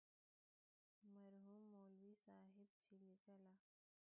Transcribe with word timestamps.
مرحوم 1.19 1.63
مولوي 1.73 2.13
صاحب 2.25 2.67
چې 2.83 2.95
لیکله. 3.05 3.51